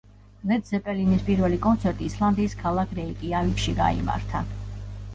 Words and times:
ლედ 0.51 0.63
ზეპელინის 0.69 1.25
პირველი 1.27 1.59
კონცერტი 1.67 2.09
ისლანდიის 2.13 2.57
ქალაქ 2.65 2.99
რეიკიავიკში 3.03 3.79
გაიმართა. 3.85 4.47